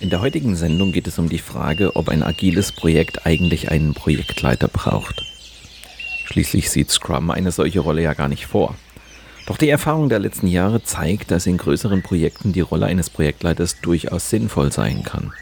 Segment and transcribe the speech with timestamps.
[0.00, 3.94] In der heutigen Sendung geht es um die Frage, ob ein agiles Projekt eigentlich einen
[3.94, 5.24] Projektleiter braucht.
[6.24, 8.76] Schließlich sieht Scrum eine solche Rolle ja gar nicht vor.
[9.46, 13.80] Doch die Erfahrung der letzten Jahre zeigt, dass in größeren Projekten die Rolle eines Projektleiters
[13.80, 15.32] durchaus sinnvoll sein kann.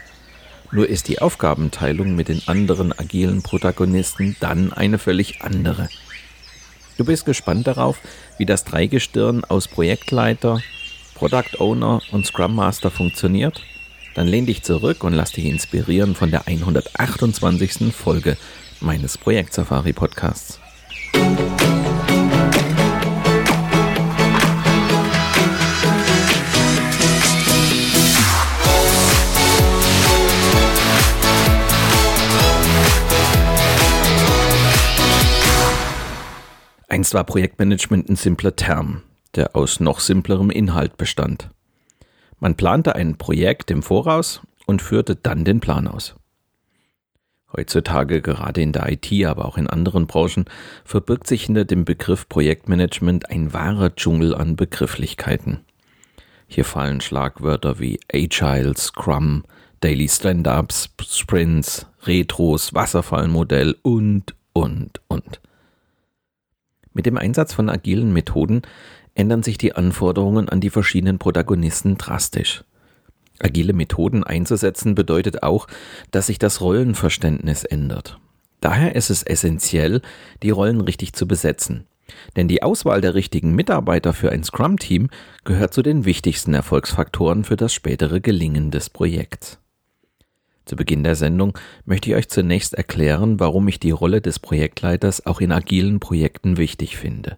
[0.71, 5.87] Nur ist die Aufgabenteilung mit den anderen agilen Protagonisten dann eine völlig andere.
[6.97, 7.99] Du bist gespannt darauf,
[8.39, 10.61] wie das Dreigestirn aus Projektleiter,
[11.13, 13.61] Product Owner und Scrum Master funktioniert?
[14.17, 17.93] Dann lehn dich zurück und lass dich inspirieren von der 128.
[17.93, 18.35] Folge
[18.81, 20.59] meines Projekt Safari Podcasts.
[36.87, 39.03] Einst war Projektmanagement ein simpler Term,
[39.35, 41.51] der aus noch simplerem Inhalt bestand.
[42.39, 46.15] Man plante ein Projekt im Voraus und führte dann den Plan aus.
[47.55, 50.45] Heutzutage, gerade in der IT, aber auch in anderen Branchen,
[50.83, 55.61] verbirgt sich hinter dem Begriff Projektmanagement ein wahrer Dschungel an Begrifflichkeiten.
[56.47, 59.43] Hier fallen Schlagwörter wie Agile, Scrum,
[59.79, 65.39] Daily Stand-ups, Sprints, Retros, Wasserfallmodell und, und, und.
[66.93, 68.63] Mit dem Einsatz von agilen Methoden
[69.17, 72.63] ändern sich die Anforderungen an die verschiedenen Protagonisten drastisch.
[73.39, 75.67] Agile Methoden einzusetzen bedeutet auch,
[76.11, 78.19] dass sich das Rollenverständnis ändert.
[78.61, 80.01] Daher ist es essentiell,
[80.41, 81.85] die Rollen richtig zu besetzen.
[82.35, 85.09] Denn die Auswahl der richtigen Mitarbeiter für ein Scrum-Team
[85.43, 89.59] gehört zu den wichtigsten Erfolgsfaktoren für das spätere Gelingen des Projekts.
[90.65, 95.25] Zu Beginn der Sendung möchte ich euch zunächst erklären, warum ich die Rolle des Projektleiters
[95.25, 97.37] auch in agilen Projekten wichtig finde.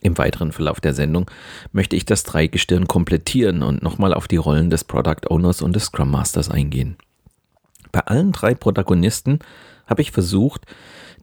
[0.00, 1.30] Im weiteren Verlauf der Sendung
[1.72, 5.84] möchte ich das Dreigestirn komplettieren und nochmal auf die Rollen des Product Owners und des
[5.84, 6.96] Scrum Masters eingehen.
[7.92, 9.40] Bei allen drei Protagonisten
[9.86, 10.64] habe ich versucht,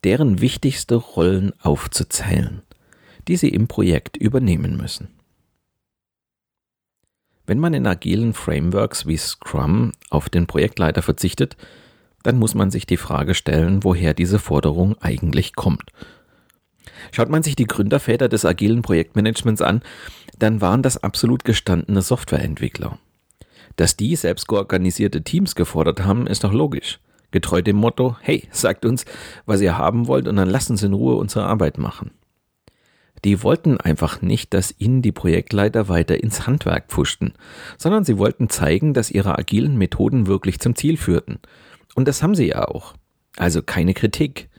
[0.04, 2.62] deren wichtigste Rollen aufzuzählen,
[3.28, 5.08] die sie im Projekt übernehmen müssen.
[7.48, 11.56] Wenn man in agilen Frameworks wie Scrum auf den Projektleiter verzichtet,
[12.22, 15.92] dann muss man sich die Frage stellen, woher diese Forderung eigentlich kommt
[17.12, 19.82] Schaut man sich die Gründerväter des agilen Projektmanagements an,
[20.40, 23.00] dann waren das absolut gestandene Softwareentwickler.
[23.76, 27.00] Dass die selbst organisierte Teams gefordert haben, ist doch logisch.
[27.32, 29.06] Getreu dem Motto, hey, sagt uns,
[29.46, 32.12] was ihr haben wollt und dann lasst uns in Ruhe unsere Arbeit machen.
[33.26, 37.34] Die wollten einfach nicht, dass ihnen die Projektleiter weiter ins Handwerk pfuschten,
[37.78, 41.40] sondern sie wollten zeigen, dass ihre agilen Methoden wirklich zum Ziel führten.
[41.96, 42.94] Und das haben sie ja auch.
[43.36, 44.50] Also keine Kritik.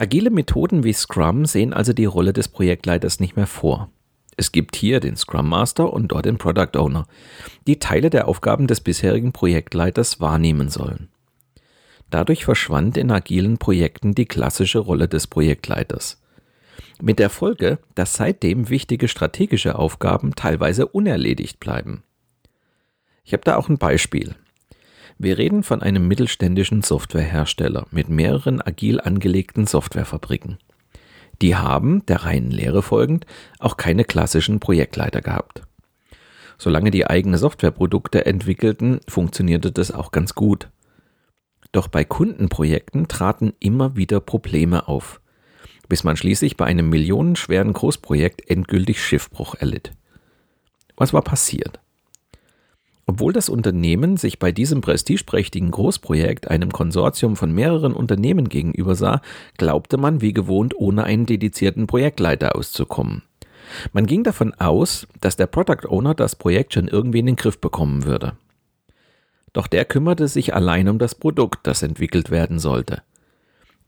[0.00, 3.90] Agile Methoden wie Scrum sehen also die Rolle des Projektleiters nicht mehr vor.
[4.36, 7.08] Es gibt hier den Scrum Master und dort den Product Owner,
[7.66, 11.08] die Teile der Aufgaben des bisherigen Projektleiters wahrnehmen sollen.
[12.10, 16.22] Dadurch verschwand in agilen Projekten die klassische Rolle des Projektleiters.
[17.02, 22.04] Mit der Folge, dass seitdem wichtige strategische Aufgaben teilweise unerledigt bleiben.
[23.24, 24.36] Ich habe da auch ein Beispiel.
[25.20, 30.58] Wir reden von einem mittelständischen Softwarehersteller mit mehreren agil angelegten Softwarefabriken.
[31.42, 33.26] Die haben, der reinen Lehre folgend,
[33.58, 35.62] auch keine klassischen Projektleiter gehabt.
[36.56, 40.70] Solange die eigene Softwareprodukte entwickelten, funktionierte das auch ganz gut.
[41.72, 45.20] Doch bei Kundenprojekten traten immer wieder Probleme auf,
[45.88, 49.92] bis man schließlich bei einem millionenschweren Großprojekt endgültig Schiffbruch erlitt.
[50.96, 51.80] Was war passiert?
[53.08, 59.22] Obwohl das Unternehmen sich bei diesem prestigeträchtigen Großprojekt einem Konsortium von mehreren Unternehmen gegenübersah,
[59.56, 63.22] glaubte man wie gewohnt ohne einen dedizierten Projektleiter auszukommen.
[63.94, 67.58] Man ging davon aus, dass der Product Owner das Projekt schon irgendwie in den Griff
[67.58, 68.34] bekommen würde.
[69.54, 73.00] Doch der kümmerte sich allein um das Produkt, das entwickelt werden sollte.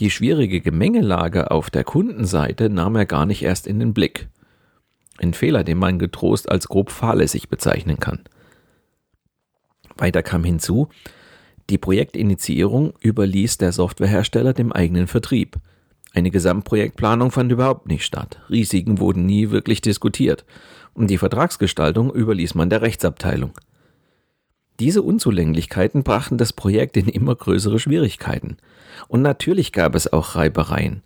[0.01, 4.29] Die schwierige Gemengelage auf der Kundenseite nahm er gar nicht erst in den Blick.
[5.19, 8.21] Ein Fehler, den man getrost als grob fahrlässig bezeichnen kann.
[10.01, 10.89] Weiter kam hinzu,
[11.71, 15.57] die Projektinitiierung überließ der Softwarehersteller dem eigenen Vertrieb.
[16.13, 18.41] Eine Gesamtprojektplanung fand überhaupt nicht statt.
[18.51, 20.45] Risiken wurden nie wirklich diskutiert.
[20.95, 23.53] Und die Vertragsgestaltung überließ man der Rechtsabteilung.
[24.81, 28.57] Diese Unzulänglichkeiten brachten das Projekt in immer größere Schwierigkeiten.
[29.07, 31.03] Und natürlich gab es auch Reibereien.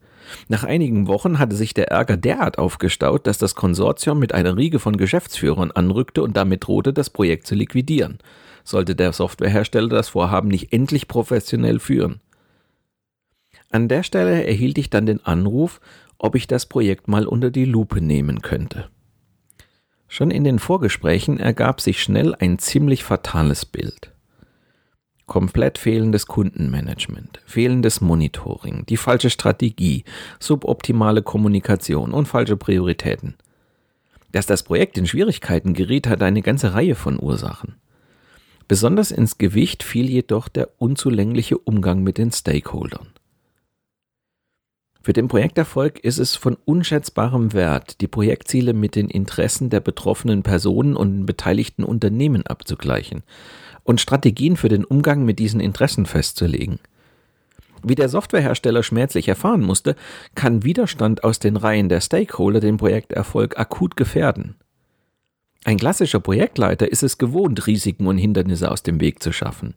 [0.49, 4.79] Nach einigen Wochen hatte sich der Ärger derart aufgestaut, dass das Konsortium mit einer Riege
[4.79, 8.19] von Geschäftsführern anrückte und damit drohte, das Projekt zu liquidieren,
[8.64, 12.20] sollte der Softwarehersteller das Vorhaben nicht endlich professionell führen.
[13.70, 15.81] An der Stelle erhielt ich dann den Anruf,
[16.19, 18.88] ob ich das Projekt mal unter die Lupe nehmen könnte.
[20.08, 24.12] Schon in den Vorgesprächen ergab sich schnell ein ziemlich fatales Bild.
[25.26, 30.05] Komplett fehlendes Kundenmanagement, fehlendes Monitoring, die falsche Strategie,
[30.38, 33.34] suboptimale Kommunikation und falsche Prioritäten.
[34.32, 37.75] Dass das Projekt in Schwierigkeiten geriet, hat eine ganze Reihe von Ursachen.
[38.66, 43.08] Besonders ins Gewicht fiel jedoch der unzulängliche Umgang mit den Stakeholdern.
[45.02, 50.43] Für den Projekterfolg ist es von unschätzbarem Wert, die Projektziele mit den Interessen der betroffenen
[50.43, 53.22] Personen und beteiligten Unternehmen abzugleichen
[53.82, 56.78] und Strategien für den Umgang mit diesen Interessen festzulegen.
[57.82, 59.94] Wie der Softwarehersteller schmerzlich erfahren musste,
[60.34, 64.56] kann Widerstand aus den Reihen der Stakeholder den Projekterfolg akut gefährden.
[65.64, 69.75] Ein klassischer Projektleiter ist es gewohnt, Risiken und Hindernisse aus dem Weg zu schaffen.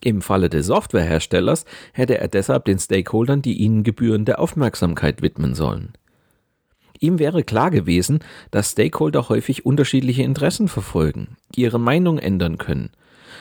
[0.00, 5.92] Im Falle des Softwareherstellers hätte er deshalb den Stakeholdern die ihnen gebührende Aufmerksamkeit widmen sollen.
[7.00, 8.20] Ihm wäre klar gewesen,
[8.52, 12.90] dass Stakeholder häufig unterschiedliche Interessen verfolgen, ihre Meinung ändern können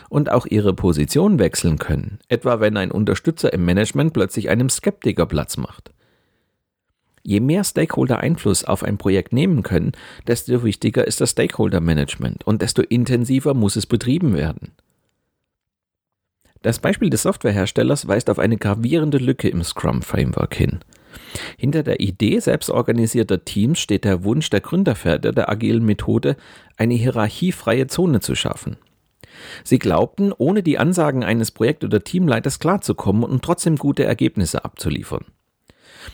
[0.10, 5.28] und auch ihre Position wechseln können, etwa wenn ein Unterstützer im Management plötzlich einem Skeptiker
[5.28, 5.92] Platz macht.
[7.28, 9.92] Je mehr Stakeholder Einfluss auf ein Projekt nehmen können,
[10.28, 14.72] desto wichtiger ist das Stakeholder Management und desto intensiver muss es betrieben werden.
[16.62, 20.80] Das Beispiel des Softwareherstellers weist auf eine gravierende Lücke im Scrum-Framework hin.
[21.58, 26.38] Hinter der Idee selbstorganisierter Teams steht der Wunsch der Gründerväter der agilen Methode,
[26.78, 28.78] eine hierarchiefreie Zone zu schaffen.
[29.66, 35.26] Sie glaubten, ohne die Ansagen eines Projekt- oder Teamleiters klarzukommen und trotzdem gute Ergebnisse abzuliefern.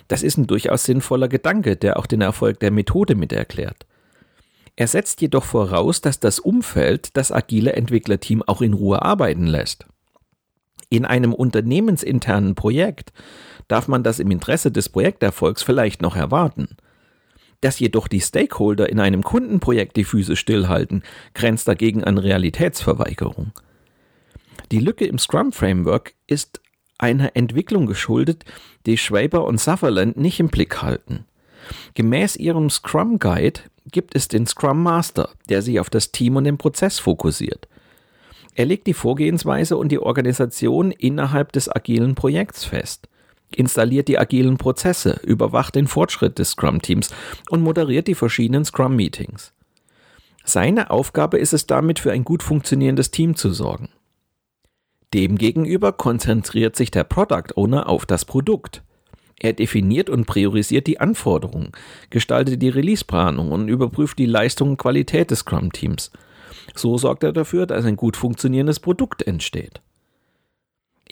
[0.08, 3.86] Das ist ein durchaus sinnvoller Gedanke, der auch den Erfolg der Methode mit erklärt.
[4.76, 9.86] Er setzt jedoch voraus, dass das Umfeld das agile Entwicklerteam auch in Ruhe arbeiten lässt.
[10.90, 13.14] In einem unternehmensinternen Projekt
[13.68, 16.78] darf man das im Interesse des Projekterfolgs vielleicht noch erwarten.
[17.62, 21.04] Dass jedoch die Stakeholder in einem Kundenprojekt die Füße stillhalten,
[21.34, 23.52] grenzt dagegen an Realitätsverweigerung.
[24.72, 26.62] Die Lücke im Scrum Framework ist
[27.04, 28.46] einer Entwicklung geschuldet,
[28.86, 31.26] die Schwaber und Sutherland nicht im Blick halten.
[31.96, 33.60] Gemäß ihrem Scrum Guide
[33.92, 37.68] gibt es den Scrum Master, der sich auf das Team und den Prozess fokussiert.
[38.56, 43.10] Er legt die Vorgehensweise und die Organisation innerhalb des agilen Projekts fest,
[43.54, 47.10] installiert die agilen Prozesse, überwacht den Fortschritt des Scrum-Teams
[47.50, 49.52] und moderiert die verschiedenen Scrum-Meetings.
[50.46, 53.90] Seine Aufgabe ist es damit, für ein gut funktionierendes Team zu sorgen.
[55.14, 58.84] Demgegenüber konzentriert sich der Product Owner auf das Produkt.
[59.40, 61.72] Er definiert und priorisiert die Anforderungen,
[62.10, 66.12] gestaltet die Release-Planung und überprüft die Leistung und Qualität des Scrum-Teams–
[66.76, 69.82] so sorgt er dafür, dass ein gut funktionierendes Produkt entsteht.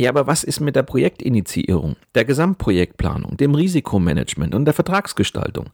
[0.01, 5.67] Ja, aber was ist mit der Projektinitiierung, der Gesamtprojektplanung, dem Risikomanagement und der Vertragsgestaltung?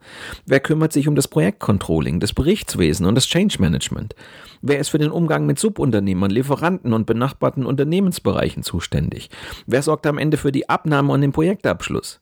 [0.45, 4.15] Wer kümmert sich um das Projektcontrolling, das Berichtswesen und das Change Management?
[4.61, 9.29] Wer ist für den Umgang mit Subunternehmern, Lieferanten und benachbarten Unternehmensbereichen zuständig?
[9.65, 12.19] Wer sorgt am Ende für die Abnahme und den Projektabschluss?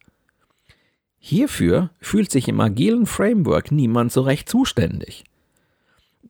[1.17, 5.23] Hierfür fühlt sich im agilen Framework niemand so recht zuständig.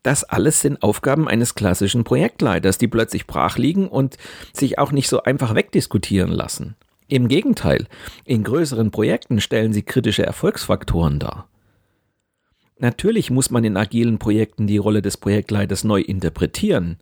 [0.04, 4.18] Das alles sind Aufgaben eines klassischen Projektleiters, die plötzlich brach liegen und
[4.54, 6.75] sich auch nicht so einfach wegdiskutieren lassen.
[7.08, 7.88] Im Gegenteil,
[8.24, 11.48] in größeren Projekten stellen sie kritische Erfolgsfaktoren dar.
[12.78, 16.98] Natürlich muss man in agilen Projekten die Rolle des Projektleiters neu interpretieren.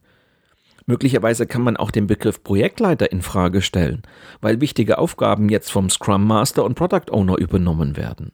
[0.86, 4.04] Möglicherweise kann man auch den Begriff Projektleiter in Frage stellen,
[4.42, 8.34] weil wichtige Aufgaben jetzt vom Scrum Master und Product Owner übernommen werden.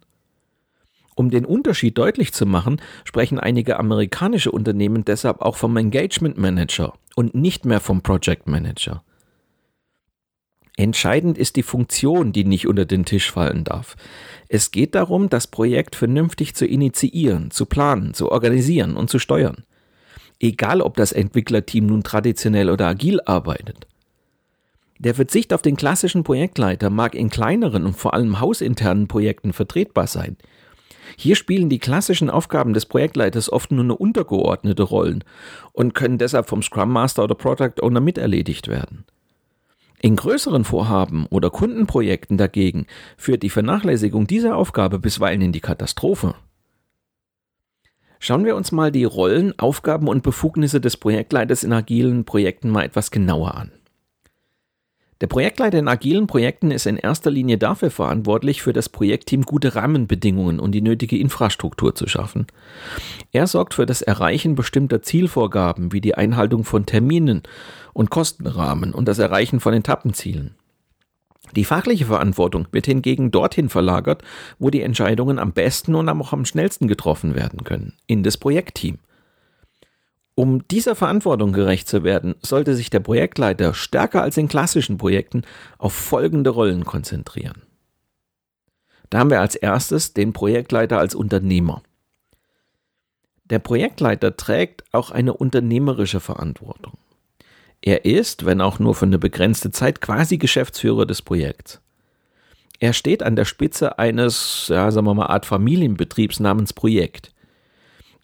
[1.19, 6.93] Um den Unterschied deutlich zu machen, sprechen einige amerikanische Unternehmen deshalb auch vom Engagement Manager
[7.13, 9.03] und nicht mehr vom Project Manager.
[10.77, 13.97] Entscheidend ist die Funktion, die nicht unter den Tisch fallen darf.
[14.47, 19.65] Es geht darum, das Projekt vernünftig zu initiieren, zu planen, zu organisieren und zu steuern.
[20.39, 23.87] Egal, ob das Entwicklerteam nun traditionell oder agil arbeitet.
[24.99, 30.07] Der Verzicht auf den klassischen Projektleiter mag in kleineren und vor allem hausinternen Projekten vertretbar
[30.07, 30.37] sein.
[31.17, 35.23] Hier spielen die klassischen Aufgaben des Projektleiters oft nur eine untergeordnete Rollen
[35.73, 39.05] und können deshalb vom Scrum Master oder Product Owner miterledigt werden.
[40.01, 42.87] In größeren Vorhaben oder Kundenprojekten dagegen
[43.17, 46.35] führt die Vernachlässigung dieser Aufgabe bisweilen in die Katastrophe.
[48.19, 52.83] Schauen wir uns mal die Rollen, Aufgaben und Befugnisse des Projektleiters in agilen Projekten mal
[52.83, 53.71] etwas genauer an.
[55.21, 59.75] Der Projektleiter in agilen Projekten ist in erster Linie dafür verantwortlich, für das Projektteam gute
[59.75, 62.47] Rahmenbedingungen und die nötige Infrastruktur zu schaffen.
[63.33, 67.43] Er sorgt für das Erreichen bestimmter Zielvorgaben wie die Einhaltung von Terminen
[67.91, 70.55] und Kostenrahmen und das Erreichen von Etappenzielen.
[71.55, 74.23] Die fachliche Verantwortung wird hingegen dorthin verlagert,
[74.57, 78.99] wo die Entscheidungen am besten und auch am schnellsten getroffen werden können, in das Projektteam.
[80.39, 85.41] Um dieser Verantwortung gerecht zu werden, sollte sich der Projektleiter stärker als in klassischen Projekten
[85.77, 87.63] auf folgende Rollen konzentrieren.
[89.09, 91.83] Da haben wir als erstes den Projektleiter als Unternehmer.
[93.43, 96.93] Der Projektleiter trägt auch eine unternehmerische Verantwortung.
[97.81, 101.81] Er ist, wenn auch nur für eine begrenzte Zeit, quasi Geschäftsführer des Projekts.
[102.79, 107.33] Er steht an der Spitze eines, ja, sagen wir mal, Art Familienbetriebs namens Projekt.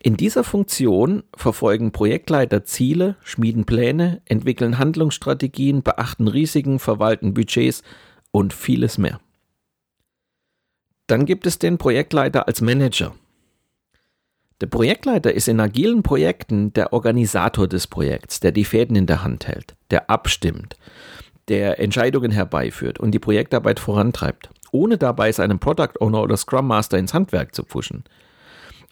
[0.06, 7.82] In dieser Funktion verfolgen Projektleiter Ziele, schmieden Pläne, entwickeln Handlungsstrategien, beachten Risiken, verwalten Budgets
[8.30, 9.20] und vieles mehr.
[11.08, 13.16] Dann gibt es den Projektleiter als Manager.
[14.62, 19.24] Der Projektleiter ist in agilen Projekten der Organisator des Projekts, der die Fäden in der
[19.24, 20.78] Hand hält, der abstimmt,
[21.48, 27.00] der Entscheidungen herbeiführt und die Projektarbeit vorantreibt, ohne dabei seinem Product Owner oder Scrum Master
[27.00, 28.04] ins Handwerk zu pfuschen.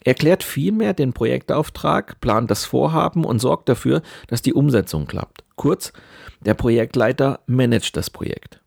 [0.04, 5.44] Er klärt vielmehr den Projektauftrag, plant das Vorhaben und sorgt dafür, dass die Umsetzung klappt.
[5.56, 5.94] Kurz,
[6.42, 8.62] der Projektleiter managt das Projekt.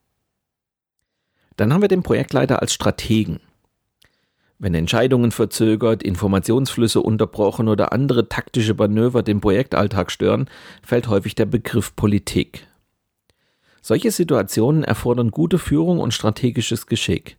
[1.57, 3.41] Dann haben wir den Projektleiter als Strategen.
[4.59, 10.49] Wenn Entscheidungen verzögert, Informationsflüsse unterbrochen oder andere taktische Manöver den Projektalltag stören,
[10.83, 12.67] fällt häufig der Begriff Politik.
[13.83, 17.37] Solche Situationen erfordern gute Führung und strategisches Geschick.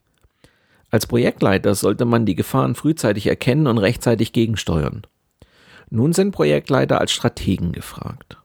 [0.89, 5.05] Als Projektleiter sollte man die Gefahren frühzeitig erkennen und rechtzeitig gegensteuern.
[5.89, 8.37] Nun sind Projektleiter als Strategen gefragt.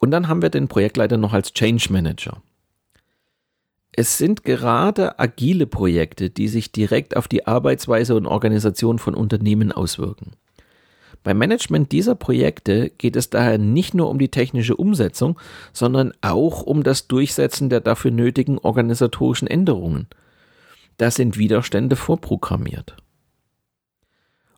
[0.00, 2.42] Und dann haben wir den Projektleiter noch als Change Manager.
[3.92, 9.72] Es sind gerade agile Projekte, die sich direkt auf die Arbeitsweise und Organisation von Unternehmen
[9.72, 10.32] auswirken.
[11.22, 15.40] Beim Management dieser Projekte geht es daher nicht nur um die technische Umsetzung,
[15.72, 20.06] sondern auch um das Durchsetzen der dafür nötigen organisatorischen Änderungen–
[20.96, 22.96] da sind Widerstände vorprogrammiert.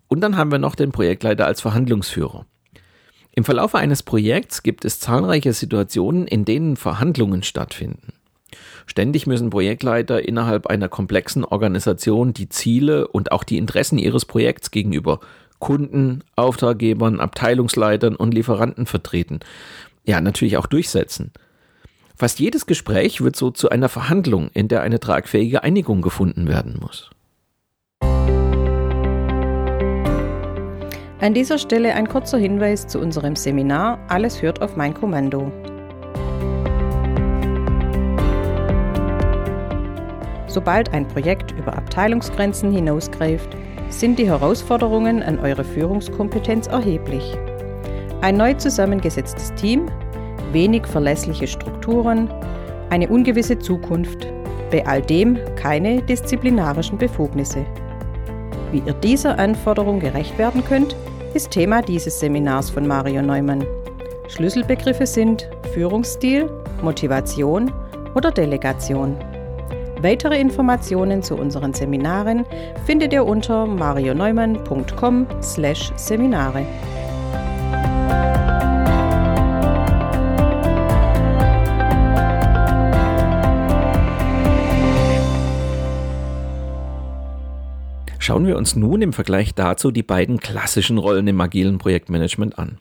[0.07, 2.47] Und dann haben wir noch den Projektleiter als Verhandlungsführer.
[3.33, 8.12] Im Verlauf eines Projekts gibt es zahlreiche Situationen, in denen Verhandlungen stattfinden.
[8.87, 14.71] Ständig müssen Projektleiter innerhalb einer komplexen Organisation die Ziele und auch die Interessen ihres Projekts
[14.71, 15.21] gegenüber
[15.59, 19.40] Kunden, Auftraggebern, Abteilungsleitern und Lieferanten vertreten.
[20.04, 21.33] Ja, natürlich auch durchsetzen.
[22.18, 26.76] Fast jedes Gespräch wird so zu einer Verhandlung, in der eine tragfähige Einigung gefunden werden
[26.80, 27.10] muss.
[31.20, 35.52] An dieser Stelle ein kurzer Hinweis zu unserem Seminar Alles hört auf mein Kommando.
[40.48, 43.56] Sobald ein Projekt über Abteilungsgrenzen hinausgreift,
[43.90, 47.38] sind die Herausforderungen an eure Führungskompetenz erheblich.
[48.22, 49.88] Ein neu zusammengesetztes Team
[50.52, 52.30] wenig verlässliche Strukturen,
[52.90, 54.26] eine ungewisse Zukunft,
[54.71, 57.64] bei all dem keine disziplinarischen Befugnisse.
[58.71, 60.97] Wie ihr dieser Anforderung gerecht werden könnt,
[61.35, 63.64] ist Thema dieses Seminars von Mario Neumann.
[64.28, 66.49] Schlüsselbegriffe sind Führungsstil,
[66.83, 67.73] Motivation
[68.14, 69.16] oder Delegation.
[70.00, 72.47] Weitere Informationen zu unseren Seminaren
[72.87, 76.64] findet ihr unter marioneumann.com/Seminare.
[88.28, 92.76] Schauen wir uns nun im Vergleich dazu die beiden klassischen Rollen im agilen Projektmanagement an.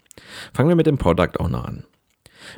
[0.53, 1.85] Fangen wir mit dem Product Owner an.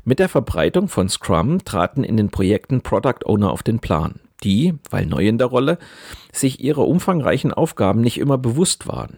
[0.05, 4.74] Mit der Verbreitung von Scrum traten in den Projekten Product Owner auf den Plan, die,
[4.89, 5.77] weil neu in der Rolle,
[6.31, 9.17] sich ihrer umfangreichen Aufgaben nicht immer bewusst waren.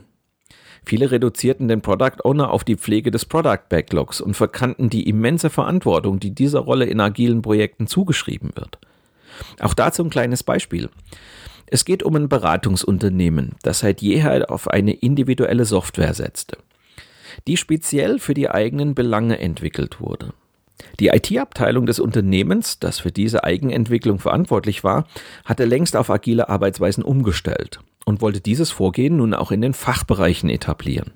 [0.83, 5.49] Viele reduzierten den Product Owner auf die Pflege des Product Backlogs und verkannten die immense
[5.49, 8.79] Verantwortung, die dieser Rolle in agilen Projekten zugeschrieben wird.
[9.61, 10.89] Auch dazu ein kleines Beispiel.
[11.73, 16.57] Es geht um ein Beratungsunternehmen, das seit jeher auf eine individuelle Software setzte,
[17.47, 20.33] die speziell für die eigenen Belange entwickelt wurde.
[20.99, 25.07] Die IT-Abteilung des Unternehmens, das für diese Eigenentwicklung verantwortlich war,
[25.45, 30.49] hatte längst auf agile Arbeitsweisen umgestellt und wollte dieses Vorgehen nun auch in den Fachbereichen
[30.49, 31.13] etablieren.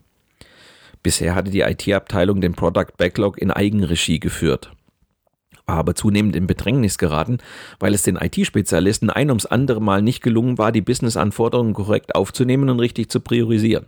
[1.04, 4.72] Bisher hatte die IT-Abteilung den Product Backlog in Eigenregie geführt
[5.66, 7.38] aber zunehmend in Bedrängnis geraten,
[7.80, 12.70] weil es den IT-Spezialisten ein ums andere Mal nicht gelungen war, die Business-Anforderungen korrekt aufzunehmen
[12.70, 13.88] und richtig zu priorisieren.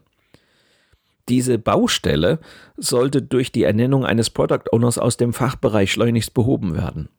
[1.29, 2.39] Diese Baustelle
[2.77, 7.09] sollte durch die Ernennung eines Product Owners aus dem Fachbereich schleunigst behoben werden.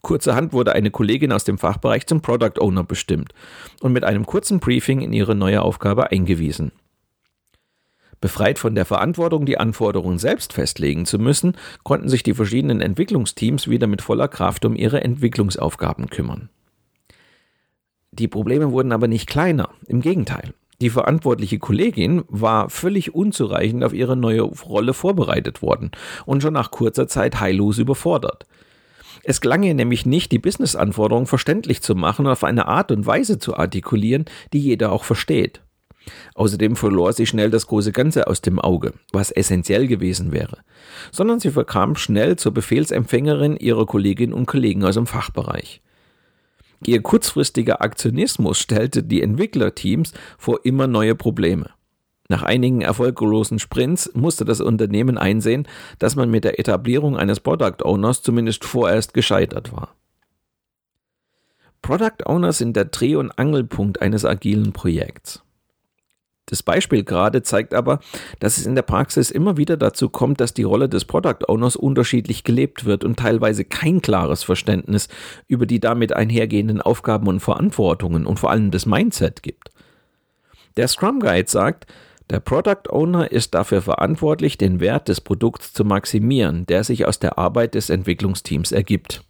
[0.00, 3.32] Kurzerhand wurde eine Kollegin aus dem Fachbereich zum Product Owner bestimmt
[3.80, 6.72] und mit einem kurzen Briefing in ihre neue Aufgabe eingewiesen.
[8.22, 13.68] Befreit von der Verantwortung, die Anforderungen selbst festlegen zu müssen, konnten sich die verschiedenen Entwicklungsteams
[13.68, 16.48] wieder mit voller Kraft um ihre Entwicklungsaufgaben kümmern.
[18.12, 20.54] Die Probleme wurden aber nicht kleiner, im Gegenteil.
[20.80, 25.90] Die verantwortliche Kollegin war völlig unzureichend auf ihre neue Rolle vorbereitet worden
[26.24, 28.46] und schon nach kurzer Zeit heillos überfordert.
[29.24, 33.06] Es gelang ihr nämlich nicht, die Business-Anforderungen verständlich zu machen und auf eine Art und
[33.06, 35.60] Weise zu artikulieren, die jeder auch versteht.
[36.34, 40.58] Außerdem verlor sie schnell das große Ganze aus dem Auge, was essentiell gewesen wäre,
[41.10, 45.82] sondern sie verkam schnell zur Befehlsempfängerin ihrer Kolleginnen und Kollegen aus dem Fachbereich.
[46.84, 51.70] Ihr kurzfristiger Aktionismus stellte die Entwicklerteams vor immer neue Probleme.
[52.28, 55.68] Nach einigen erfolglosen Sprints musste das Unternehmen einsehen,
[55.98, 59.94] dass man mit der Etablierung eines Product Owners zumindest vorerst gescheitert war.
[61.82, 65.42] Product Owner sind der Dreh- und Angelpunkt eines agilen Projekts.
[66.52, 68.00] Das Beispiel gerade zeigt aber,
[68.38, 71.76] dass es in der Praxis immer wieder dazu kommt, dass die Rolle des Product Owners
[71.76, 75.08] unterschiedlich gelebt wird und teilweise kein klares Verständnis
[75.48, 79.70] über die damit einhergehenden Aufgaben und Verantwortungen und vor allem das Mindset gibt.
[80.76, 81.86] Der Scrum Guide sagt,
[82.28, 87.18] der Product Owner ist dafür verantwortlich, den Wert des Produkts zu maximieren, der sich aus
[87.18, 89.24] der Arbeit des Entwicklungsteams ergibt.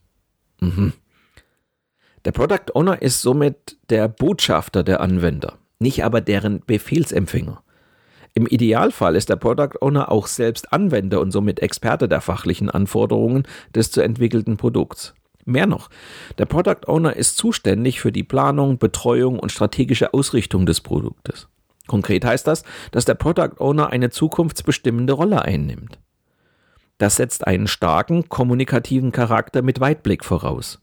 [0.58, 0.92] Mhm.
[2.24, 7.62] Der Product Owner ist somit der Botschafter der Anwender nicht aber deren Befehlsempfänger.
[8.34, 13.42] Im Idealfall ist der Product Owner auch selbst Anwender und somit Experte der fachlichen Anforderungen
[13.74, 15.14] des zu entwickelten Produkts.
[15.44, 15.90] Mehr noch,
[16.38, 21.48] der Product Owner ist zuständig für die Planung, Betreuung und strategische Ausrichtung des Produktes.
[21.88, 22.62] Konkret heißt das,
[22.92, 25.98] dass der Product Owner eine zukunftsbestimmende Rolle einnimmt.
[26.98, 30.81] Das setzt einen starken kommunikativen Charakter mit Weitblick voraus.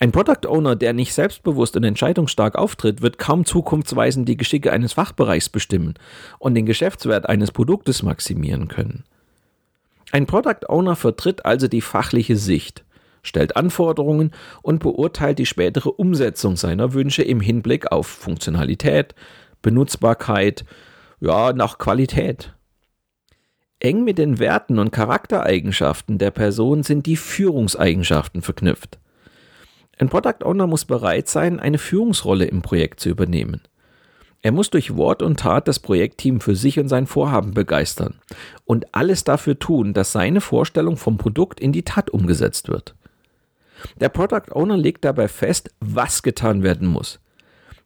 [0.00, 4.94] Ein Product Owner, der nicht selbstbewusst und entscheidungsstark auftritt, wird kaum zukunftsweisend die Geschicke eines
[4.94, 5.94] Fachbereichs bestimmen
[6.38, 9.04] und den Geschäftswert eines Produktes maximieren können.
[10.10, 12.84] Ein Product Owner vertritt also die fachliche Sicht,
[13.22, 19.14] stellt Anforderungen und beurteilt die spätere Umsetzung seiner Wünsche im Hinblick auf Funktionalität,
[19.62, 20.64] Benutzbarkeit,
[21.20, 22.54] ja, nach Qualität.
[23.80, 28.98] Eng mit den Werten und Charaktereigenschaften der Person sind die Führungseigenschaften verknüpft.
[29.98, 33.60] Ein Product Owner muss bereit sein, eine Führungsrolle im Projekt zu übernehmen.
[34.42, 38.20] Er muss durch Wort und Tat das Projektteam für sich und sein Vorhaben begeistern
[38.64, 42.94] und alles dafür tun, dass seine Vorstellung vom Produkt in die Tat umgesetzt wird.
[44.00, 47.20] Der Product Owner legt dabei fest, was getan werden muss.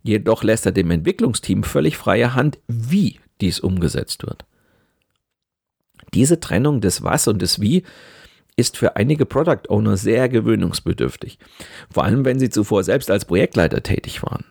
[0.02, 4.44] Jedoch lässt er dem Entwicklungsteam völlig freie Hand, wie dies umgesetzt wird.
[6.14, 7.84] Diese Trennung des Was und des Wie
[8.58, 11.38] ist für einige Product Owner sehr gewöhnungsbedürftig,
[11.90, 14.44] vor allem wenn sie zuvor selbst als Projektleiter tätig waren.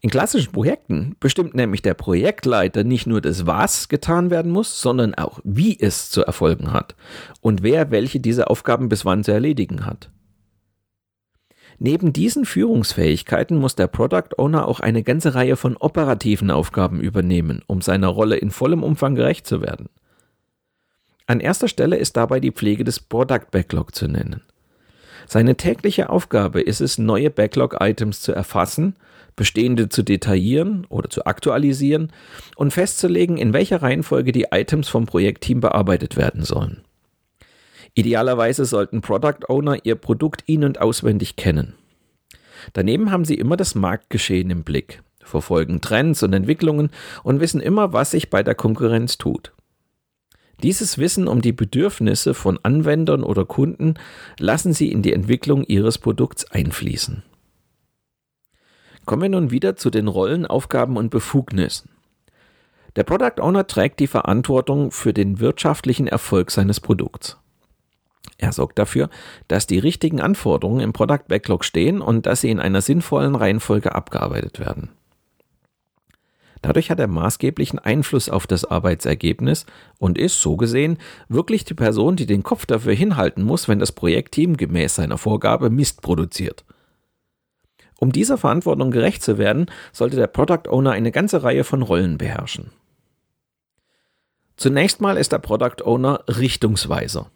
[0.00, 5.14] In klassischen Projekten bestimmt nämlich der Projektleiter nicht nur das, was getan werden muss, sondern
[5.14, 6.94] auch, wie es zu erfolgen hat
[7.40, 10.10] und wer welche dieser Aufgaben bis wann zu erledigen hat.
[11.78, 17.62] Neben diesen Führungsfähigkeiten muss der Product Owner auch eine ganze Reihe von operativen Aufgaben übernehmen,
[17.66, 19.88] um seiner Rolle in vollem Umfang gerecht zu werden.
[21.26, 24.42] An erster Stelle ist dabei die Pflege des Product Backlog zu nennen.
[25.26, 28.94] Seine tägliche Aufgabe ist es, neue Backlog-Items zu erfassen,
[29.36, 32.12] bestehende zu detaillieren oder zu aktualisieren
[32.56, 36.82] und festzulegen, in welcher Reihenfolge die Items vom Projektteam bearbeitet werden sollen.
[37.94, 41.74] Idealerweise sollten Product Owner ihr Produkt in- und auswendig kennen.
[42.74, 46.90] Daneben haben sie immer das Marktgeschehen im Blick, verfolgen Trends und Entwicklungen
[47.22, 49.53] und wissen immer, was sich bei der Konkurrenz tut.
[50.62, 53.94] Dieses Wissen um die Bedürfnisse von Anwendern oder Kunden
[54.38, 57.22] lassen Sie in die Entwicklung Ihres Produkts einfließen.
[59.04, 61.90] Kommen wir nun wieder zu den Rollen, Aufgaben und Befugnissen.
[62.96, 67.36] Der Product Owner trägt die Verantwortung für den wirtschaftlichen Erfolg seines Produkts.
[68.38, 69.10] Er sorgt dafür,
[69.48, 73.94] dass die richtigen Anforderungen im Product Backlog stehen und dass sie in einer sinnvollen Reihenfolge
[73.94, 74.90] abgearbeitet werden.
[76.64, 79.66] Dadurch hat er maßgeblichen Einfluss auf das Arbeitsergebnis
[79.98, 80.96] und ist, so gesehen,
[81.28, 85.68] wirklich die Person, die den Kopf dafür hinhalten muss, wenn das Projektteam gemäß seiner Vorgabe
[85.68, 86.64] Mist produziert.
[88.00, 92.16] Um dieser Verantwortung gerecht zu werden, sollte der Product Owner eine ganze Reihe von Rollen
[92.16, 92.70] beherrschen.
[94.56, 97.30] Zunächst mal ist der Product Owner Richtungsweiser.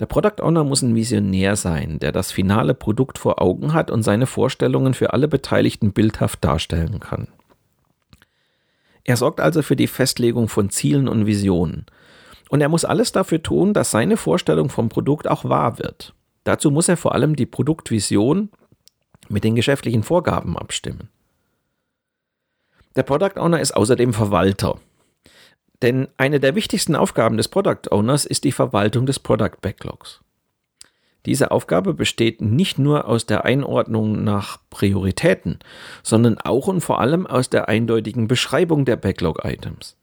[0.00, 4.02] Der Product Owner muss ein Visionär sein, der das finale Produkt vor Augen hat und
[4.02, 7.28] seine Vorstellungen für alle Beteiligten bildhaft darstellen kann.
[9.04, 11.86] Er sorgt also für die Festlegung von Zielen und Visionen.
[12.48, 16.14] Und er muss alles dafür tun, dass seine Vorstellung vom Produkt auch wahr wird.
[16.44, 18.50] Dazu muss er vor allem die Produktvision
[19.28, 21.08] mit den geschäftlichen Vorgaben abstimmen.
[22.96, 24.78] Der Product Owner ist außerdem Verwalter.
[25.82, 30.20] Denn eine der wichtigsten Aufgaben des Product Owners ist die Verwaltung des Product Backlogs.
[31.26, 35.58] Diese Aufgabe besteht nicht nur aus der Einordnung nach Prioritäten,
[36.02, 39.96] sondern auch und vor allem aus der eindeutigen Beschreibung der Backlog-Items.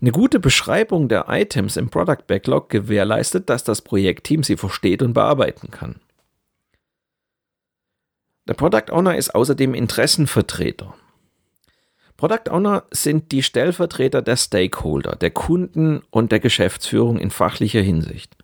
[0.00, 5.12] Eine gute Beschreibung der Items im Product Backlog gewährleistet, dass das Projektteam sie versteht und
[5.12, 5.96] bearbeiten kann.
[8.46, 10.94] Der Product Owner ist außerdem Interessenvertreter.
[12.16, 18.36] Product Owner sind die Stellvertreter der Stakeholder, der Kunden und der Geschäftsführung in fachlicher Hinsicht.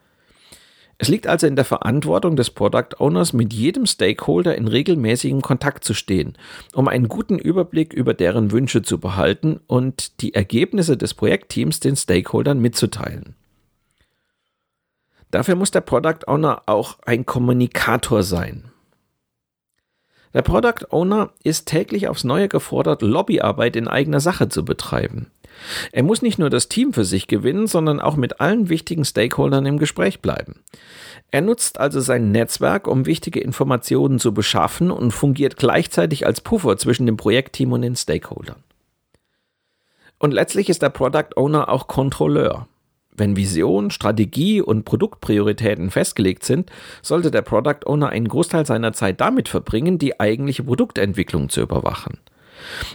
[1.00, 5.84] Es liegt also in der Verantwortung des Product Owners, mit jedem Stakeholder in regelmäßigem Kontakt
[5.84, 6.36] zu stehen,
[6.74, 11.94] um einen guten Überblick über deren Wünsche zu behalten und die Ergebnisse des Projektteams den
[11.94, 13.36] Stakeholdern mitzuteilen.
[15.30, 18.64] Dafür muss der Product Owner auch ein Kommunikator sein.
[20.34, 25.30] Der Product Owner ist täglich aufs Neue gefordert, Lobbyarbeit in eigener Sache zu betreiben.
[25.92, 29.66] Er muss nicht nur das Team für sich gewinnen, sondern auch mit allen wichtigen Stakeholdern
[29.66, 30.60] im Gespräch bleiben.
[31.30, 36.76] Er nutzt also sein Netzwerk, um wichtige Informationen zu beschaffen und fungiert gleichzeitig als Puffer
[36.78, 38.62] zwischen dem Projektteam und den Stakeholdern.
[40.18, 42.66] Und letztlich ist der Product Owner auch Kontrolleur.
[43.18, 46.70] Wenn Vision, Strategie und Produktprioritäten festgelegt sind,
[47.02, 52.18] sollte der Product Owner einen Großteil seiner Zeit damit verbringen, die eigentliche Produktentwicklung zu überwachen.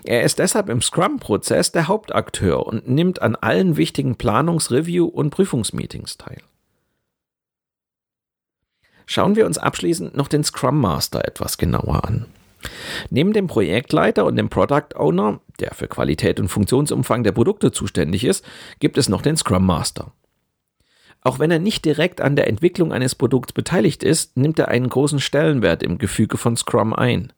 [0.04, 5.30] Er ist deshalb im Scrum-Prozess der Hauptakteur und nimmt an allen wichtigen Planungs-, Review- und
[5.30, 6.42] Prüfungsmeetings teil.
[9.06, 12.26] Schauen wir uns abschließend noch den Scrum Master etwas genauer an.
[13.10, 18.24] Neben dem Projektleiter und dem Product Owner, der für Qualität und Funktionsumfang der Produkte zuständig
[18.24, 18.46] ist,
[18.80, 20.12] gibt es noch den Scrum Master.
[21.22, 24.90] Auch wenn er nicht direkt an der Entwicklung eines Produkts beteiligt ist, nimmt er einen
[24.90, 27.32] großen Stellenwert im Gefüge von Scrum ein.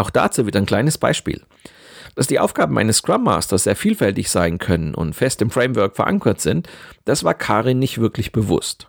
[0.00, 1.42] Auch dazu wieder ein kleines Beispiel.
[2.14, 6.40] Dass die Aufgaben eines Scrum Masters sehr vielfältig sein können und fest im Framework verankert
[6.40, 6.70] sind,
[7.04, 8.88] das war Karin nicht wirklich bewusst.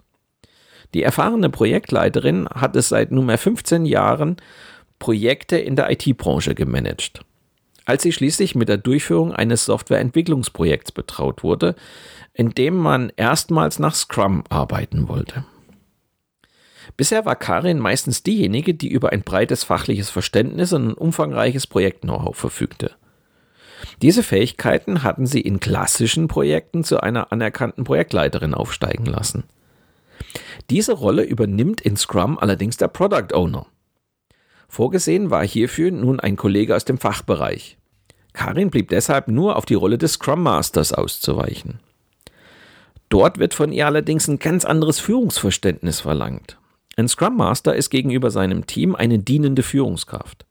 [0.93, 4.38] Die erfahrene Projektleiterin hat es seit nunmehr 15 Jahren
[5.00, 7.26] Projekte in der IT-Branche gemanagt.
[7.84, 11.76] Als sie schließlich mit der Durchführung eines Softwareentwicklungsprojekts betraut wurde,
[12.34, 15.43] in dem man erstmals nach Scrum arbeiten wollte.
[16.97, 22.36] Bisher war Karin meistens diejenige, die über ein breites fachliches Verständnis und ein umfangreiches Projekt-Know-how
[22.36, 22.91] verfügte.
[24.01, 29.43] Diese Fähigkeiten hatten sie in klassischen Projekten zu einer anerkannten Projektleiterin aufsteigen lassen.
[30.69, 33.65] Diese Rolle übernimmt in Scrum allerdings der Product Owner.
[34.67, 37.77] Vorgesehen war hierfür nun ein Kollege aus dem Fachbereich.
[38.34, 41.80] Karin blieb deshalb nur auf die Rolle des Scrum Masters auszuweichen.
[43.10, 46.58] Dort wird von ihr allerdings ein ganz anderes Führungsverständnis verlangt.
[46.97, 50.45] Ein Scrum Master ist gegenüber seinem Team eine dienende Führungskraft.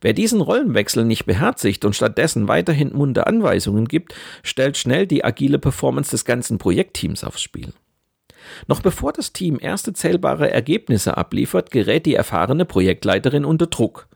[0.00, 5.58] Wer diesen Rollenwechsel nicht beherzigt und stattdessen weiterhin munde Anweisungen gibt, stellt schnell die agile
[5.58, 7.72] Performance des ganzen Projektteams aufs Spiel.
[8.68, 14.08] Noch bevor das Team erste zählbare Ergebnisse abliefert, gerät die erfahrene Projektleiterin unter Druck.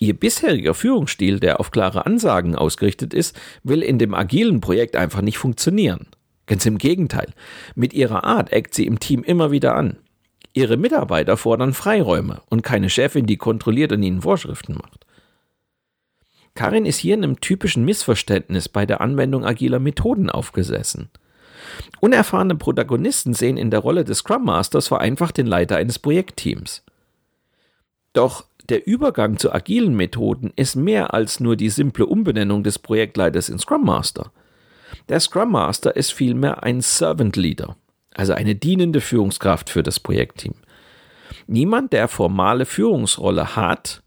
[0.00, 5.20] Ihr bisheriger Führungsstil, der auf klare Ansagen ausgerichtet ist, will in dem agilen Projekt einfach
[5.20, 6.08] nicht funktionieren.
[6.46, 7.32] Ganz im Gegenteil.
[7.76, 9.98] Mit ihrer Art eckt sie im Team immer wieder an.
[10.56, 15.04] Ihre Mitarbeiter fordern Freiräume und keine Chefin, die kontrolliert und ihnen Vorschriften macht.
[16.54, 21.10] Karin ist hier in einem typischen Missverständnis bei der Anwendung agiler Methoden aufgesessen.
[21.98, 26.84] Unerfahrene Protagonisten sehen in der Rolle des Scrum Masters vereinfacht den Leiter eines Projektteams.
[28.12, 33.48] Doch der Übergang zu agilen Methoden ist mehr als nur die simple Umbenennung des Projektleiters
[33.48, 34.30] in Scrum Master.
[35.08, 37.76] Der Scrum Master ist vielmehr ein Servant Leader
[38.14, 40.54] also eine dienende Führungskraft für das Projektteam.
[41.46, 44.02] Niemand, der formale Führungsrolle hat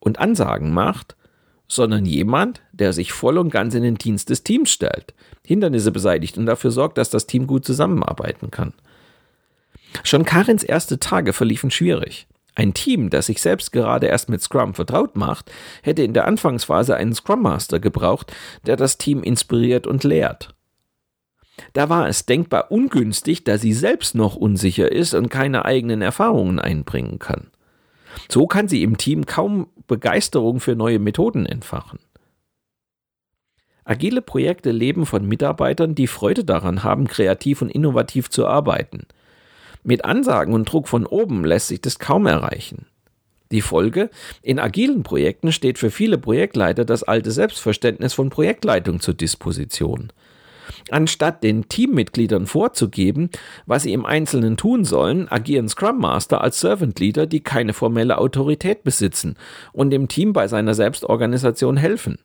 [0.00, 1.16] und Ansagen macht,
[1.68, 5.14] sondern jemand, der sich voll und ganz in den Dienst des Teams stellt,
[5.46, 8.72] Hindernisse beseitigt und dafür sorgt, dass das Team gut zusammenarbeiten kann.
[10.02, 12.26] Schon Karins erste Tage verliefen schwierig.
[12.54, 15.50] Ein Team, das sich selbst gerade erst mit Scrum vertraut macht,
[15.82, 18.32] hätte in der Anfangsphase einen Scrum Master gebraucht,
[18.66, 20.54] der das Team inspiriert und lehrt.
[21.72, 26.58] Da war es denkbar ungünstig, da sie selbst noch unsicher ist und keine eigenen Erfahrungen
[26.58, 27.48] einbringen kann.
[28.28, 31.98] So kann sie im Team kaum Begeisterung für neue Methoden entfachen.
[33.84, 39.06] Agile Projekte leben von Mitarbeitern, die Freude daran haben, kreativ und innovativ zu arbeiten.
[39.82, 42.86] Mit Ansagen und Druck von oben lässt sich das kaum erreichen.
[43.50, 44.10] Die Folge,
[44.42, 50.12] in agilen Projekten steht für viele Projektleiter das alte Selbstverständnis von Projektleitung zur Disposition.
[50.90, 53.30] Anstatt den Teammitgliedern vorzugeben,
[53.66, 58.18] was sie im Einzelnen tun sollen, agieren Scrum Master als Servant Leader, die keine formelle
[58.18, 59.36] Autorität besitzen
[59.72, 62.18] und dem Team bei seiner Selbstorganisation helfen.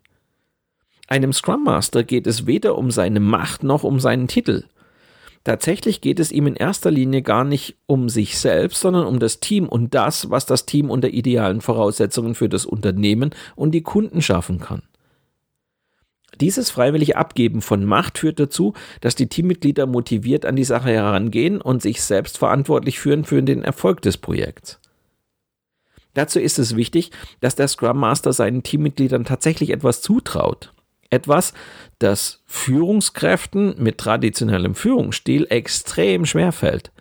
[1.08, 4.64] Einem Scrum Master geht es weder um seine Macht noch um seinen Titel.
[5.44, 9.40] Tatsächlich geht es ihm in erster Linie gar nicht um sich selbst, sondern um das
[9.40, 14.24] Team und das, was das Team unter idealen Voraussetzungen für das Unternehmen und die Kunden
[14.24, 14.82] schaffen kann.
[16.42, 21.62] Dieses freiwillige Abgeben von Macht führt dazu, dass die Teammitglieder motiviert an die Sache herangehen
[21.62, 24.80] und sich selbst verantwortlich führen für den Erfolg des Projekts.
[26.14, 30.74] Dazu ist es wichtig, dass der Scrum Master seinen Teammitgliedern tatsächlich etwas zutraut.
[31.10, 31.54] Etwas,
[32.00, 36.92] das Führungskräften mit traditionellem Führungsstil extrem schwer fällt,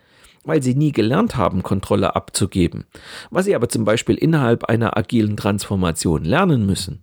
[0.44, 2.84] weil sie nie gelernt haben, Kontrolle abzugeben,
[3.30, 7.00] was sie aber zum Beispiel innerhalb einer agilen Transformation lernen müssen.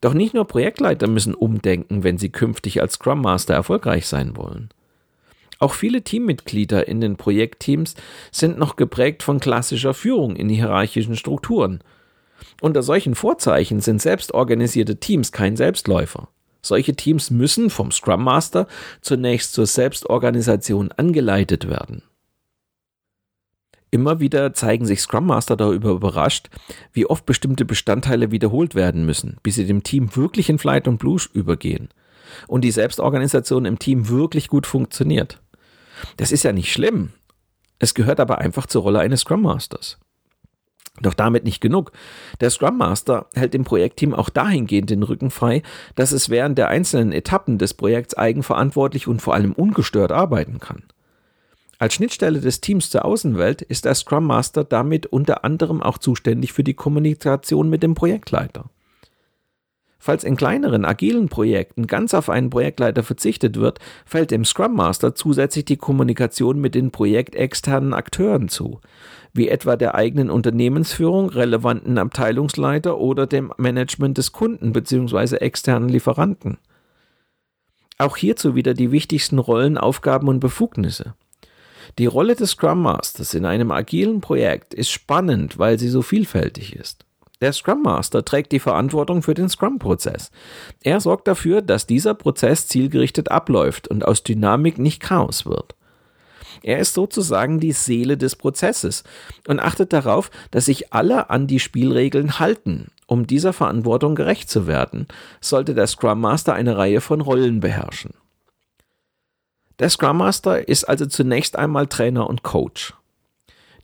[0.00, 4.70] Doch nicht nur Projektleiter müssen umdenken, wenn sie künftig als Scrum Master erfolgreich sein wollen.
[5.58, 7.94] Auch viele Teammitglieder in den Projektteams
[8.30, 11.80] sind noch geprägt von klassischer Führung in hierarchischen Strukturen.
[12.60, 16.28] Unter solchen Vorzeichen sind selbstorganisierte Teams kein Selbstläufer.
[16.62, 18.68] Solche Teams müssen vom Scrum Master
[19.00, 22.02] zunächst zur Selbstorganisation angeleitet werden.
[23.90, 26.50] Immer wieder zeigen sich Scrum Master darüber überrascht,
[26.92, 30.98] wie oft bestimmte Bestandteile wiederholt werden müssen, bis sie dem Team wirklich in Flight und
[30.98, 31.88] Blue übergehen
[32.46, 35.40] und die Selbstorganisation im Team wirklich gut funktioniert.
[36.16, 37.10] Das ist ja nicht schlimm.
[37.78, 39.98] Es gehört aber einfach zur Rolle eines Scrum Masters.
[41.00, 41.92] Doch damit nicht genug.
[42.40, 45.62] Der Scrum Master hält dem Projektteam auch dahingehend den Rücken frei,
[45.94, 50.82] dass es während der einzelnen Etappen des Projekts eigenverantwortlich und vor allem ungestört arbeiten kann.
[51.78, 56.52] Als Schnittstelle des Teams zur Außenwelt ist der Scrum Master damit unter anderem auch zuständig
[56.52, 58.68] für die Kommunikation mit dem Projektleiter.
[60.00, 65.14] Falls in kleineren, agilen Projekten ganz auf einen Projektleiter verzichtet wird, fällt dem Scrum Master
[65.14, 68.80] zusätzlich die Kommunikation mit den projektexternen Akteuren zu,
[69.32, 75.36] wie etwa der eigenen Unternehmensführung, relevanten Abteilungsleiter oder dem Management des Kunden bzw.
[75.36, 76.58] externen Lieferanten.
[77.98, 81.14] Auch hierzu wieder die wichtigsten Rollen, Aufgaben und Befugnisse.
[81.98, 86.76] Die Rolle des Scrum Masters in einem agilen Projekt ist spannend, weil sie so vielfältig
[86.76, 87.04] ist.
[87.40, 90.32] Der Scrum Master trägt die Verantwortung für den Scrum-Prozess.
[90.82, 95.76] Er sorgt dafür, dass dieser Prozess zielgerichtet abläuft und aus Dynamik nicht Chaos wird.
[96.62, 99.04] Er ist sozusagen die Seele des Prozesses
[99.46, 102.88] und achtet darauf, dass sich alle an die Spielregeln halten.
[103.06, 105.06] Um dieser Verantwortung gerecht zu werden,
[105.40, 108.14] sollte der Scrum Master eine Reihe von Rollen beherrschen.
[109.78, 112.94] Der Scrum Master ist also zunächst einmal Trainer und Coach.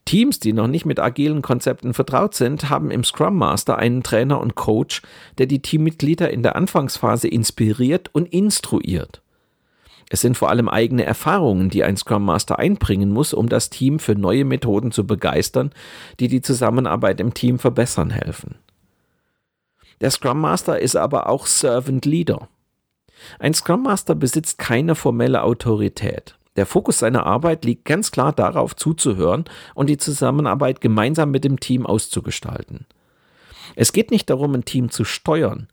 [0.04, 4.40] Teams, die noch nicht mit agilen Konzepten vertraut sind, haben im Scrum Master einen Trainer
[4.40, 5.02] und Coach,
[5.38, 9.22] der die Teammitglieder in der Anfangsphase inspiriert und instruiert.
[10.10, 13.98] Es sind vor allem eigene Erfahrungen, die ein Scrum Master einbringen muss, um das Team
[13.98, 15.70] für neue Methoden zu begeistern,
[16.20, 18.56] die die Zusammenarbeit im Team verbessern helfen.
[20.02, 22.48] Der Scrum Master ist aber auch Servant Leader.
[23.38, 26.36] Ein Scrum Master besitzt keine formelle Autorität.
[26.56, 31.58] Der Fokus seiner Arbeit liegt ganz klar darauf zuzuhören und die Zusammenarbeit gemeinsam mit dem
[31.58, 32.86] Team auszugestalten.
[33.76, 35.68] Es geht nicht darum, ein Team zu steuern.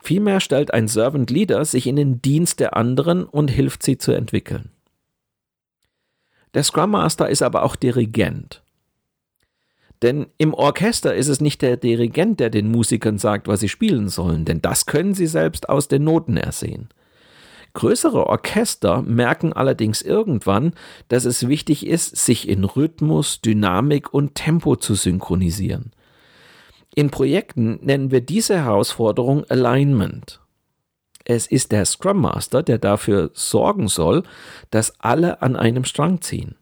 [0.00, 4.12] Vielmehr stellt ein Servant Leader sich in den Dienst der anderen und hilft sie zu
[4.12, 4.70] entwickeln.
[6.54, 8.62] Der Scrum Master ist aber auch Dirigent.
[10.02, 14.08] Denn im Orchester ist es nicht der Dirigent, der den Musikern sagt, was sie spielen
[14.08, 16.88] sollen, denn das können sie selbst aus den Noten ersehen.
[17.74, 20.72] Größere Orchester merken allerdings irgendwann,
[21.08, 25.92] dass es wichtig ist, sich in Rhythmus, Dynamik und Tempo zu synchronisieren.
[26.94, 30.40] In Projekten nennen wir diese Herausforderung Alignment.
[31.24, 34.22] Es ist der Scrum Master, der dafür sorgen soll,
[34.70, 36.56] dass alle an einem Strang ziehen.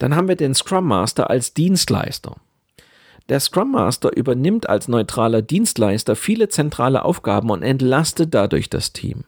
[0.00, 2.36] Dann haben wir den Scrum Master als Dienstleister.
[3.28, 9.24] Der Scrum Master übernimmt als neutraler Dienstleister viele zentrale Aufgaben und entlastet dadurch das Team.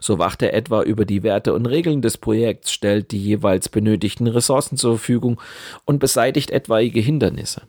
[0.00, 4.28] So wacht er etwa über die Werte und Regeln des Projekts, stellt die jeweils benötigten
[4.28, 5.40] Ressourcen zur Verfügung
[5.84, 7.62] und beseitigt etwaige Hindernisse.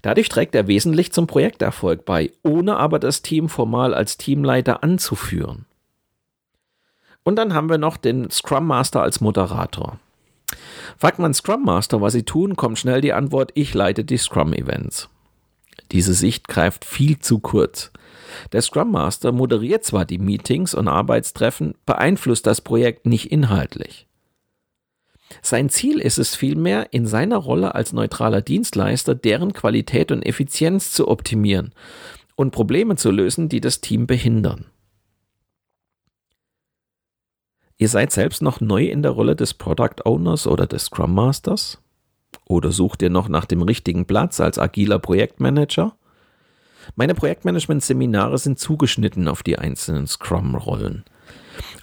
[0.00, 5.66] Dadurch trägt er wesentlich zum Projekterfolg bei, ohne aber das Team formal als Teamleiter anzuführen.
[7.22, 9.98] Und dann haben wir noch den Scrum Master als Moderator.
[10.98, 14.52] Fragt man Scrum Master, was sie tun, kommt schnell die Antwort, ich leite die Scrum
[14.52, 15.08] Events.
[15.92, 17.92] Diese Sicht greift viel zu kurz.
[18.52, 24.06] Der Scrum Master moderiert zwar die Meetings und Arbeitstreffen, beeinflusst das Projekt nicht inhaltlich.
[25.42, 30.92] Sein Ziel ist es vielmehr, in seiner Rolle als neutraler Dienstleister deren Qualität und Effizienz
[30.92, 31.72] zu optimieren
[32.36, 34.66] und Probleme zu lösen, die das Team behindern.
[37.78, 41.78] Ihr seid selbst noch neu in der Rolle des Product Owners oder des Scrum Masters?
[42.46, 45.94] Oder sucht ihr noch nach dem richtigen Platz als agiler Projektmanager?
[46.94, 51.04] Meine Projektmanagement-Seminare sind zugeschnitten auf die einzelnen Scrum-Rollen.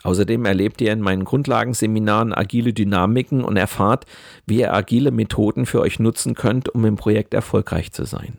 [0.03, 4.06] Außerdem erlebt ihr in meinen Grundlagenseminaren agile Dynamiken und erfahrt,
[4.47, 8.38] wie ihr agile Methoden für euch nutzen könnt, um im Projekt erfolgreich zu sein.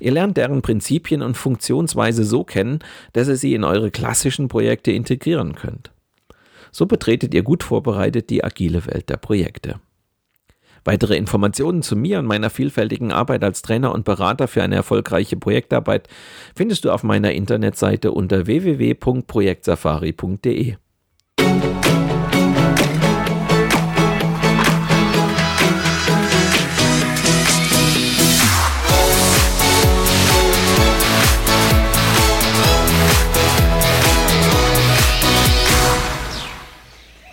[0.00, 2.78] Ihr lernt deren Prinzipien und Funktionsweise so kennen,
[3.12, 5.90] dass ihr sie in eure klassischen Projekte integrieren könnt.
[6.72, 9.78] So betretet ihr gut vorbereitet die agile Welt der Projekte.
[10.84, 15.36] Weitere Informationen zu mir und meiner vielfältigen Arbeit als Trainer und Berater für eine erfolgreiche
[15.36, 16.08] Projektarbeit
[16.56, 20.74] findest du auf meiner Internetseite unter www.projektsafari.de.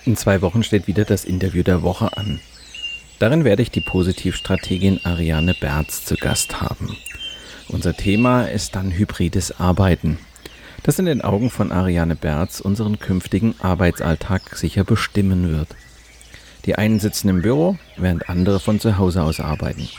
[0.09, 2.39] In zwei Wochen steht wieder das Interview der Woche an.
[3.19, 6.97] Darin werde ich die Positivstrategin Ariane Berz zu Gast haben.
[7.67, 10.17] Unser Thema ist dann hybrides Arbeiten,
[10.81, 15.67] das in den Augen von Ariane Berz unseren künftigen Arbeitsalltag sicher bestimmen wird.
[16.65, 19.89] Die einen sitzen im Büro, während andere von zu Hause aus arbeiten.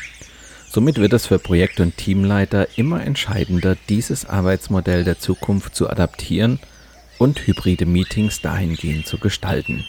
[0.68, 6.58] Somit wird es für Projekt- und Teamleiter immer entscheidender, dieses Arbeitsmodell der Zukunft zu adaptieren
[7.18, 9.84] und hybride Meetings dahingehend zu gestalten.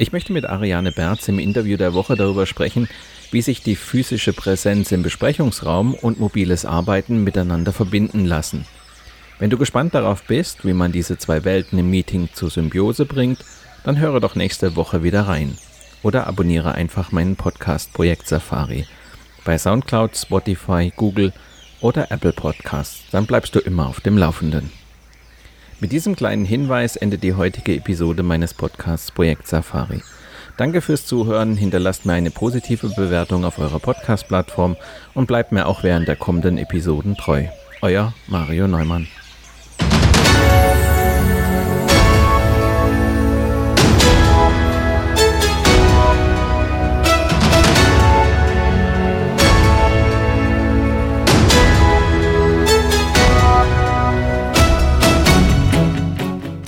[0.00, 2.88] Ich möchte mit Ariane Berz im Interview der Woche darüber sprechen,
[3.32, 8.64] wie sich die physische Präsenz im Besprechungsraum und mobiles Arbeiten miteinander verbinden lassen.
[9.40, 13.44] Wenn du gespannt darauf bist, wie man diese zwei Welten im Meeting zur Symbiose bringt,
[13.82, 15.58] dann höre doch nächste Woche wieder rein.
[16.04, 18.86] Oder abonniere einfach meinen Podcast Projekt Safari
[19.44, 21.32] bei SoundCloud, Spotify, Google
[21.80, 23.02] oder Apple Podcasts.
[23.10, 24.70] Dann bleibst du immer auf dem Laufenden.
[25.80, 30.02] Mit diesem kleinen Hinweis endet die heutige Episode meines Podcasts Projekt Safari.
[30.56, 34.76] Danke fürs Zuhören, hinterlasst mir eine positive Bewertung auf eurer Podcast-Plattform
[35.14, 37.44] und bleibt mir auch während der kommenden Episoden treu.
[37.80, 39.06] Euer Mario Neumann.